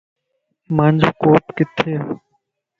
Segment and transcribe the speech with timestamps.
[0.75, 1.93] مانجو ڪوپ ڪٿيَ